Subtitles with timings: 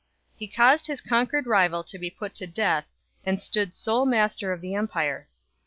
[0.35, 2.87] He caused his conquered rival to be put to death,
[3.23, 5.27] and stood sole master of the empire.